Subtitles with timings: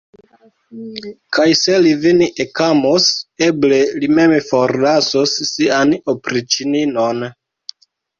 [1.35, 3.05] Kaj se li vin ekamos,
[3.47, 7.23] eble li mem forlasos sian opriĉninon.